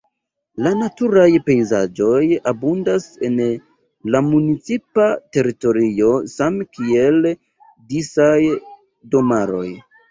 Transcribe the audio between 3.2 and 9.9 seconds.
en la municipa teritorio same kiel disaj domaroj.